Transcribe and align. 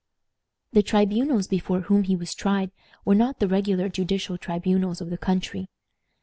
The 0.73 0.81
tribunals 0.81 1.45
before 1.47 1.81
whom 1.81 2.01
he 2.05 2.15
was 2.15 2.33
tried 2.33 2.71
were 3.05 3.13
not 3.13 3.37
the 3.37 3.47
regular 3.47 3.87
judicial 3.87 4.35
tribunals 4.35 4.99
of 4.99 5.11
the 5.11 5.17
country. 5.19 5.69